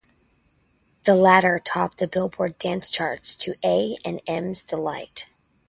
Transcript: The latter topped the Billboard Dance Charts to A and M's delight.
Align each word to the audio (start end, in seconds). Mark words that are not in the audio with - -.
The 1.03 1.13
latter 1.13 1.61
topped 1.63 1.99
the 1.99 2.07
Billboard 2.07 2.57
Dance 2.57 2.89
Charts 2.89 3.35
to 3.35 3.53
A 3.63 3.97
and 4.03 4.19
M's 4.25 4.63
delight. 4.63 5.27